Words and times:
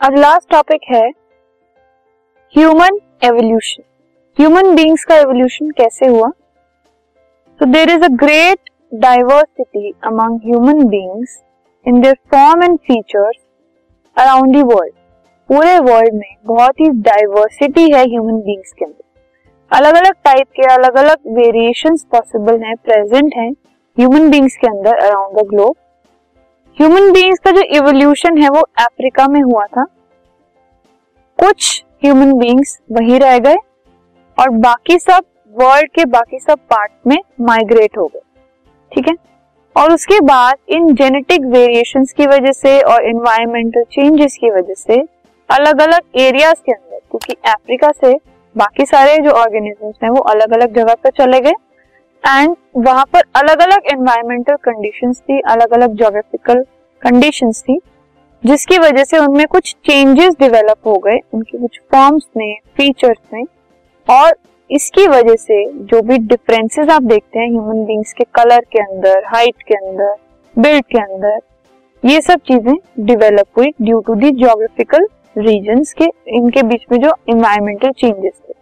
अब 0.00 0.14
last 0.14 0.50
topic 0.50 0.80
है 0.88 1.06
human 2.54 2.98
evolution 3.24 3.82
human 4.38 4.74
beings 4.74 5.04
का 5.04 5.16
एवोल्यूशन 5.16 5.70
कैसे 5.70 6.06
हुआ? 6.06 6.28
तो 7.60 7.66
there 7.66 7.90
is 7.90 8.04
a 8.04 8.08
great 8.22 8.70
diversity 8.94 9.92
among 10.04 10.40
human 10.44 10.84
beings 10.88 11.38
in 11.86 12.00
their 12.00 12.16
form 12.34 12.62
and 12.62 12.78
features 12.78 13.36
around 14.16 14.56
world 14.56 14.92
पूरे 15.48 15.78
world 15.78 16.14
में 16.14 16.34
बहुत 16.46 16.80
ही 16.80 16.90
डाइवर्सिटी 17.08 17.90
है 17.92 18.04
ह्यूमन 18.04 18.40
बींग्स 18.40 18.72
के 18.72 18.84
अंदर. 18.84 19.02
अलग 19.70 19.94
अलग 19.94 20.12
टाइप 20.24 20.46
के 20.56 20.72
अलग 20.74 20.96
अलग 20.96 21.34
वेरिएशंस 21.38 22.06
पॉसिबल 22.12 22.62
हैं 22.64 22.76
प्रेजेंट 22.84 23.32
हैं 23.36 23.50
ह्यूमन 23.50 24.30
बींग्स 24.30 24.56
के 24.56 24.66
अंदर 24.66 25.06
around 25.06 25.38
the 25.38 25.48
globe 25.48 25.74
human 26.78 27.12
beings 27.12 27.38
का 27.38 27.50
जो 27.50 27.60
इवोल्यूशन 27.76 28.38
है 28.38 28.48
वो 28.48 28.60
अफ्रीका 28.78 29.26
में 29.28 29.40
हुआ 29.42 29.64
था। 29.66 29.84
कुछ 31.38 31.84
ह्यूमन 32.04 32.32
बींग्स 32.32 32.78
वहीं 32.92 33.20
रह 33.20 33.38
गए 33.38 33.56
और 34.38 34.50
बाकी 34.58 34.98
सब 34.98 35.24
वर्ल्ड 35.54 35.90
के 35.90 36.04
बाकी 36.04 36.38
सब 36.38 36.58
पार्ट 36.70 36.92
में 37.06 37.16
माइग्रेट 37.40 37.96
हो 37.98 38.06
गए। 38.06 38.20
ठीक 38.92 39.08
है? 39.08 39.14
और 39.76 39.92
उसके 39.92 40.20
बाद 40.20 40.56
इन 40.68 40.94
जेनेटिक 40.94 41.46
वेरिएशंस 41.46 42.12
की 42.12 42.26
वजह 42.26 42.52
से 42.52 42.80
और 42.82 43.04
इन्वायरमेंटल 43.04 43.84
चेंजेस 43.92 44.36
की 44.40 44.50
वजह 44.50 44.74
से 44.74 45.00
अलग 45.48 45.80
अलग 45.80 46.18
एरियाज़ 46.18 46.60
के 46.66 46.72
अंदर, 46.72 46.98
क्योंकि 47.00 47.36
अफ्रीका 47.46 47.90
से 47.90 48.14
बाकी 48.56 48.86
सारे 48.86 49.16
जो 49.18 49.30
ऑर्गेनिजम्स 49.32 49.94
हैं 50.04 50.10
वो 50.10 50.20
अलग 50.30 50.52
अलग 50.52 50.74
जगह 50.74 50.94
पर 50.94 51.10
चले 51.18 51.40
गए। 51.40 51.52
एंड 52.26 52.54
वहाँ 52.78 53.04
पर 53.12 53.22
अलग 53.36 53.60
अलग 53.62 53.86
एनवायरमेंटल 53.92 54.56
कंडीशंस 54.62 55.20
थी 55.20 55.40
अलग 55.48 55.72
अलग 55.74 55.92
जोग्राफिकल 55.96 56.62
कंडीशंस 57.02 57.62
थी, 57.62 57.78
जिसकी 58.42 58.78
वजह 58.78 59.04
से 59.04 59.18
उनमें 59.18 59.46
कुछ 59.46 59.74
चेंजेस 59.86 60.34
डेवलप 60.40 60.86
हो 60.86 60.96
गए, 60.98 61.18
उनके 61.34 61.58
कुछ 61.58 61.80
फॉर्म्स 61.92 62.24
में 62.36 62.56
फीचर्स 62.76 63.18
में 63.32 63.44
और 64.08 64.34
इसकी 64.70 65.06
वजह 65.08 65.34
से 65.36 65.64
जो 65.84 66.00
भी 66.02 66.18
डिफरेंसेस 66.20 66.88
आप 66.88 67.02
देखते 67.04 67.38
हैं 67.38 67.48
ह्यूमन 67.48 67.84
बींग्स 67.86 68.12
के 68.12 68.24
कलर 68.34 68.64
के 68.72 68.82
अंदर 68.82 69.24
हाइट 69.26 69.62
के 69.62 69.74
अंदर 69.76 70.14
बिल्ड 70.56 70.84
के 70.84 70.98
अंदर, 70.98 71.38
ये 72.02 72.20
सब 72.20 72.40
चीज़ें 72.48 72.74
डेवलप 73.06 73.58
हुई 73.58 73.72
due 73.82 74.00
to 74.00 74.14
the 74.14 74.30
geographical 74.32 75.06
region 75.36 75.82
के, 75.98 76.10
इनके 76.28 76.62
बीच 76.64 76.86
में 76.92 77.00
जो 77.00 77.14
इन्वायरमेंटल 77.28 77.90
चेंजेस 77.92 78.32
थे। 78.40 78.54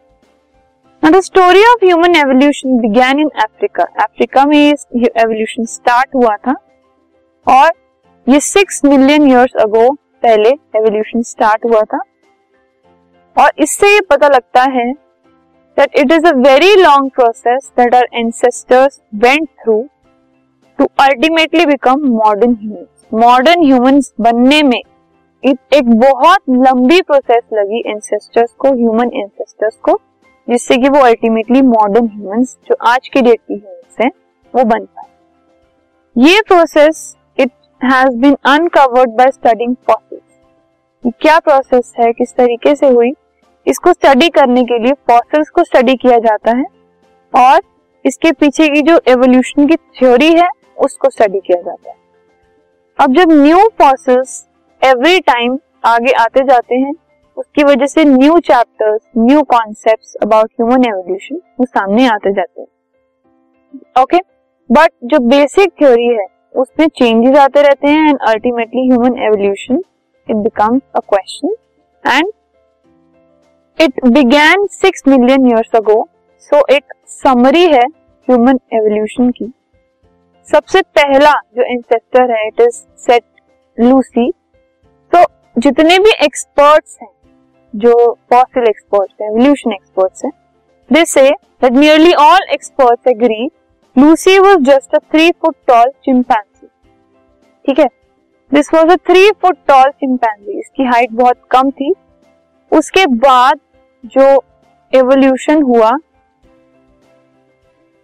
Now, 1.05 1.11
the 1.11 1.21
story 1.21 1.61
of 1.63 1.83
human 1.83 2.17
evolution 2.17 2.81
began 2.81 3.19
in 3.19 3.31
Africa. 3.37 3.85
Africa 4.03 4.45
में 4.45 4.57
ये 4.59 5.09
एवोल्यूशन 5.23 5.65
स्टार्ट 5.65 6.15
हुआ 6.15 6.37
था 6.47 6.55
और 7.47 7.73
ये 8.27 8.39
सिक्स 8.41 8.81
मिलियन 8.85 9.29
ईयर्स 9.31 9.57
अगो 9.63 9.91
पहले 10.23 10.51
एवोल्यूशन 10.79 11.23
स्टार्ट 11.23 11.65
हुआ 11.65 11.83
था 11.93 11.99
और 13.37 13.51
इससे 13.65 13.93
ये 13.95 14.01
पता 14.11 14.29
लगता 14.29 14.63
है 14.77 14.87
that 15.77 15.99
it 15.99 16.13
is 16.13 16.27
a 16.27 16.33
very 16.39 16.75
long 16.77 17.11
process 17.17 17.71
that 17.79 17.95
our 17.95 18.09
ancestors 18.15 19.01
went 19.27 19.49
through 19.63 19.79
to 20.79 20.89
ultimately 21.01 21.67
become 21.67 22.09
modern 22.15 22.57
humans 22.63 23.07
modern 23.25 23.67
humans 23.67 24.13
बनने 24.21 24.63
में 24.63 24.81
एक 25.43 25.91
बहुत 25.91 26.43
लंबी 26.65 27.01
प्रोसेस 27.03 27.43
लगी 27.55 27.83
एंसेस्टर्स 27.87 28.53
को 28.59 28.75
ह्यूमन 28.75 29.11
एंसेस्टर्स 29.15 29.77
को 29.85 30.01
जिससे 30.49 30.77
कि 30.77 30.89
वो 30.89 31.01
अल्टीमेटली 31.01 31.63
मॉडर्न 31.63 32.07
ह्यूमंस 32.09 32.57
जो 32.69 32.77
आज 32.87 33.09
की 33.09 33.21
डेट 33.23 33.39
की 33.39 33.55
ह्यूमंस 33.55 33.97
हैं, 34.01 34.11
वो 34.55 34.65
बन 34.65 34.85
पाए। 34.85 35.07
ये 36.17 36.41
process 36.49 37.15
it 37.39 37.51
has 37.83 38.17
been 38.17 38.37
uncovered 38.47 39.11
by 39.11 39.31
studying 39.31 39.75
fossils 39.87 41.13
क्या 41.21 41.39
प्रोसेस 41.39 41.93
है, 41.99 42.13
किस 42.13 42.35
तरीके 42.35 42.75
से 42.75 42.89
हुई, 42.89 43.13
इसको 43.67 43.93
स्टडी 43.93 44.29
करने 44.29 44.65
के 44.65 44.79
लिए 44.79 44.93
फॉसिल्स 45.09 45.51
को 45.51 45.65
स्टडी 45.65 45.95
किया 45.97 46.19
जाता 46.19 46.57
है, 46.57 46.65
और 47.35 47.61
इसके 48.05 48.33
पीछे 48.33 48.69
की 48.69 48.83
जो 48.83 49.01
एवोल्यूशन 49.09 49.67
की 49.67 49.77
थ्योरी 49.77 50.33
है, 50.33 50.49
उसको 50.79 51.11
स्टडी 51.11 51.41
किया 51.41 51.61
जाता 51.63 51.91
है। 51.91 51.97
अब 52.99 53.15
जब 53.15 53.33
न्यू 53.33 53.59
फॉसिल्स 53.79 54.45
एवरी 54.83 55.21
टाइम 55.23 55.59
आगे 55.85 56.13
आते 56.15 56.45
जाते 56.45 56.75
हैं 56.75 56.93
उसकी 57.37 57.63
वजह 57.65 57.87
से 57.87 58.05
new 58.05 58.39
chapters 58.41 59.01
new 59.19 59.43
concept 59.51 60.23
about 60.23 60.51
human 60.53 60.85
evolution 60.89 61.41
वो 61.61 61.65
सामने 61.67 62.07
आते 62.09 62.33
जाते 62.33 62.61
हैं। 62.61 64.03
ओके 64.03 64.19
बट 64.71 64.91
जो 65.05 65.19
बेसिक 65.29 65.73
थ्योरी 65.81 66.07
है, 66.07 66.27
उसमें 66.55 66.87
चेंजेस 66.89 67.37
आते 67.39 67.63
रहते 67.63 67.89
हैं 67.89 68.09
and 68.09 68.19
ultimately 68.29 68.87
human 68.89 69.19
evolution 69.25 69.83
it 70.29 70.37
becomes 70.37 70.83
a 70.97 71.01
question 71.09 71.55
and 72.05 72.31
it 73.79 74.05
began 74.09 74.67
six 74.73 75.03
million 75.09 75.47
years 75.49 75.77
ago 75.77 75.97
so 76.43 76.65
एक 76.75 76.95
समरी 77.13 77.65
है 77.65 77.85
ह्यूमन 78.29 78.61
एवोल्यूशन 78.75 79.31
की। 79.31 79.53
सबसे 80.49 80.83
पहला 80.99 81.33
जो 81.57 81.63
एंसेस्टर 81.65 82.31
है 82.31 82.47
इट 82.47 82.61
इज़ 82.61 82.83
सेट 83.03 83.25
लूसी 83.79 84.31
तो 85.13 85.25
जितने 85.57 85.99
भी 85.99 86.11
एक्सपर्ट्स 86.25 86.99
हैं 87.03 87.09
जो 87.75 87.93
फॉसिल 88.31 88.69
एक्सपर्ट्स 88.69 89.15
हैं 89.23 89.29
एवोल्यूशन 89.29 89.73
एक्सपर्ट्स 89.73 90.25
हैं 90.25 90.31
they 90.91 91.05
say 91.05 91.31
that 91.31 91.73
nearly 91.73 92.13
all 92.13 92.47
experts 92.53 93.09
agree 93.09 93.51
Lucy 93.97 94.39
was 94.39 94.59
just 94.61 94.95
a 94.95 94.99
three 95.13 95.31
foot 95.31 95.55
tall 95.67 95.91
chimpanzee 96.05 96.67
ठीक 97.65 97.79
है? 97.79 97.89
This 98.53 98.75
was 98.75 98.91
a 98.91 98.97
three 98.97 99.31
foot 99.31 99.57
tall 99.69 99.91
chimpanzee 99.91 100.59
इसकी 100.59 100.85
हाइट 100.85 101.13
बहुत 101.13 101.37
कम 101.51 101.71
थी। 101.71 101.93
उसके 102.73 103.07
बाद 103.07 103.61
जो 104.05 104.27
एवोल्यूशन 104.93 105.63
हुआ, 105.63 105.91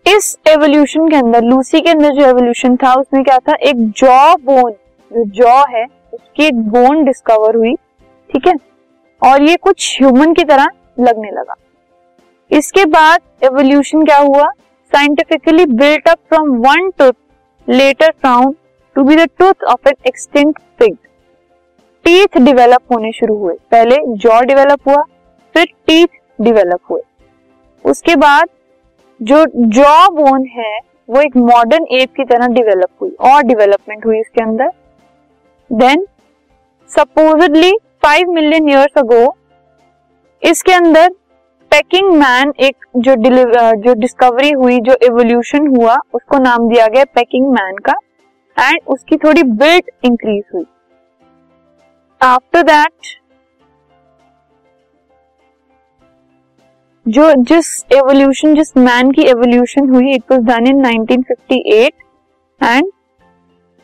इस 0.07 0.39
एवोल्यूशन 0.49 1.09
के 1.09 1.17
अंदर 1.17 1.43
लूसी 1.43 1.81
के 1.81 1.91
अंदर 1.91 2.15
जो 2.15 2.27
एवोल्यूशन 2.27 2.77
था, 2.77 2.95
उसमें 2.95 3.23
क्या 3.25 3.39
था? 3.39 3.55
एक 3.55 3.77
जॉ 3.91 4.35
बोन 4.37 4.73
जो 5.11 5.25
जॉ 5.35 5.65
है, 5.69 5.85
उसकी 6.13 6.45
एक 6.45 6.61
बोन 6.71 7.05
डिस्कवर 7.05 7.57
हुई। 7.57 7.75
ठीक 8.31 8.47
है? 8.47 8.55
और 9.23 9.43
ये 9.43 9.57
कुछ 9.57 9.97
ह्यूमन 10.01 10.33
की 10.35 10.45
तरह 10.45 10.67
लगने 11.01 11.31
लगा। 11.31 11.55
इसके 12.51 12.85
बाद 12.87 13.21
एवोल्यूशन 13.45 14.05
क्या 14.05 14.19
हुआ? 14.19 14.49
Scientifically 14.93 15.65
built 15.67 16.09
up 16.09 16.19
from 16.29 16.57
one 16.61 16.91
tooth 16.99 17.13
later 17.69 18.13
found 18.23 18.55
to 18.97 19.03
be 19.03 19.17
the 19.17 19.29
tooth 19.39 19.65
of 19.65 19.89
an 19.89 19.95
extinct 20.07 20.63
pig 20.79 20.97
teeth 22.05 22.39
develop 22.39 22.93
होने 22.93 23.13
शुरू 23.13 23.37
हुए। 23.37 23.55
पहले 23.71 23.97
जॉ 24.17 24.41
डेवलप 24.43 24.89
हुआ, 24.89 25.03
फिर 25.55 25.65
टीथ 25.87 26.07
डेवलप 26.39 26.81
हुए। 26.91 27.01
उसके 27.85 28.17
बाद 28.17 28.49
जो 29.21 29.45
जॉ 29.57 30.09
बोन 30.11 30.47
है, 30.49 30.79
वो 31.09 31.21
एक 31.21 31.37
मॉडर्न 31.37 31.87
एप 31.93 32.15
की 32.17 32.25
तरह 32.25 32.47
डेवलप 32.49 32.89
हुई, 33.01 33.11
और 33.13 33.43
डेवलपमेंट 33.43 34.07
हुई 34.07 34.21
इसके 34.21 34.43
अंदर। 34.43 34.71
Then 35.71 36.07
supposedly 36.91 37.73
five 38.03 38.31
million 38.33 38.69
years 38.69 38.99
ago 38.99 39.25
इसके 40.43 40.73
अंदर 40.73 41.09
पैकिंग 41.73 42.11
मैन 42.13 42.53
एक 42.61 42.85
जो 42.97 43.15
डिलीवर 43.15 43.77
जो 43.77 43.95
डिस्कवरी 43.95 44.51
हुई, 44.53 44.79
जो 44.81 44.97
एवोल्यूशन 45.03 45.67
हुआ, 45.69 45.97
उसको 46.15 46.39
नाम 46.39 46.69
दिया 46.69 46.87
गया 46.87 47.05
पैकिंग 47.15 47.47
मैन 47.51 47.77
का 47.89 47.95
एंड 48.57 48.81
उसकी 48.89 49.17
थोड़ी 49.17 49.43
बिल्ट 49.43 49.91
इंक्रीज 50.05 50.43
हुई। 50.55 50.65
आफ्टर 52.21 52.63
दैट 52.63 53.19
जो 57.07 57.33
जिस 57.45 57.69
एवोल्यूशन 57.93 58.55
जिस 58.55 58.77
मैन 58.77 59.11
की 59.13 59.23
एवोल्यूशन 59.29 59.89
हुई 59.89 60.15
it 60.15 60.33
was 60.33 60.41
done 60.45 60.67
in 60.67 60.85
1958 60.87 61.93
and 62.61 62.91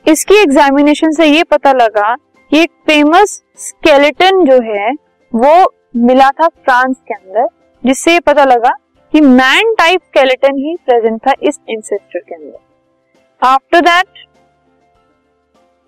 इसकी 0.05 0.35
एग्जामिनेशन 0.35 1.12
से 1.12 1.26
ये 1.26 1.43
पता 1.44 1.73
लगा 1.73 2.14
कि 2.50 2.61
एक 2.61 2.70
फ़ेमस 2.87 3.43
स्केलेटन 3.58 4.44
जो 4.44 4.61
है, 4.64 4.91
वो 5.32 5.73
मिला 5.97 6.31
था 6.31 6.49
फ्रांस 6.49 6.97
के 7.08 7.14
अंदर, 7.14 7.47
जिससे 7.82 8.12
ये 8.12 8.20
पता 8.20 8.44
लगा 8.44 8.70
कि 9.14 9.20
मैन 9.20 9.75
टाइप 9.75 10.00
स्केलेटन 10.03 10.56
ही 10.58 10.76
प्रेजेंट 10.87 11.20
था 11.26 11.32
इस 11.43 11.61
इंसेस्टर 11.69 12.19
के 12.19 12.35
अंदर। 12.35 13.47
आफ्टर 13.47 13.81
दैट 13.81 14.25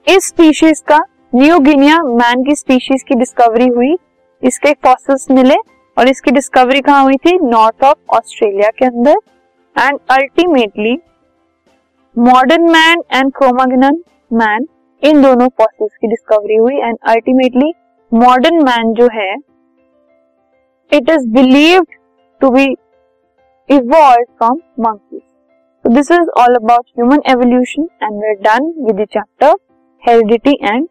इस 0.07 0.27
स्पीशीज 0.29 0.81
का 0.89 0.99
न्यू 1.35 1.59
गिनिया 1.61 1.99
मैन 2.03 2.45
की 2.45 2.55
स्पीशीज 2.55 3.03
की 3.03 3.15
डिस्कवरी 3.15 3.67
हुई, 3.67 3.97
इसके 4.43 4.73
फॉसिल्स 4.85 5.31
मिले 5.31 5.57
और 5.97 6.09
इसकी 6.09 6.31
डिस्कवरी 6.31 6.81
कहाँ 6.81 7.03
हुई 7.05 7.17
थी? 7.17 7.37
नॉर्थ 7.41 7.85
ऑफ़ 7.85 8.17
ऑस्ट्रेलिया 8.17 8.71
के 8.79 8.85
अंदर। 8.85 9.17
And 9.77 9.99
ultimately 10.11 10.97
modern 12.17 12.71
man 12.71 13.03
and 13.13 13.33
Cro Magnon 13.33 14.03
man 14.33 14.67
इन 15.03 15.23
दोनों 15.23 15.49
फॉसिल्स 15.49 15.97
की 15.97 16.09
डिस्कवरी 16.09 16.57
हुई 16.57 16.77
एंड 16.77 16.99
अल्टीमेटली 17.09 17.73
मॉडर्न 18.13 18.63
मैन 18.65 18.93
जो 18.95 19.09
है 19.13 19.33
it 20.93 21.11
is 21.11 21.29
believed 21.29 21.97
to 22.41 22.51
be 22.51 22.65
evolve 23.69 24.25
from 24.39 24.61
monkeys 24.81 25.23
So, 25.85 25.91
this 25.95 26.09
is 26.11 26.31
all 26.37 26.57
about 26.57 26.87
human 26.97 27.21
evolution 27.25 27.85
and 28.01 28.17
we're 28.17 28.43
done 28.43 28.65
with 28.77 28.97
the 28.97 29.07
chapter, 29.07 29.53
heredity 30.03 30.55
and. 30.63 30.89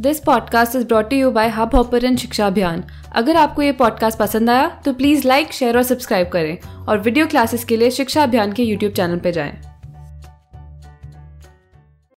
This 0.00 0.20
podcast 0.20 0.76
is 0.76 0.86
brought 0.86 1.12
you 1.12 1.30
by 1.30 1.48
hub 1.48 1.74
hopper 1.74 2.16
शिक्षा 2.16 2.46
अभियान 2.46 2.84
अगर 3.12 3.36
आपको 3.36 3.62
ये 3.62 3.72
podcast 3.72 4.18
पसंद 4.18 4.50
आया 4.50 4.68
तो 4.84 4.92
please 4.92 5.28
like 5.28 5.52
share 5.52 5.76
और 5.76 5.82
subscribe 5.82 6.28
करें 6.28 6.58
और 6.88 6.98
वीडियो 6.98 7.26
क्लासेस 7.26 7.64
के 7.64 7.76
लिए 7.76 7.90
शिक्षा 7.90 8.22
अभियान 8.22 8.52
के 8.52 8.62
यूट्यूब 8.62 8.92
चैनल 8.92 9.18
पर 9.18 9.30
जाएँ। 9.30 9.67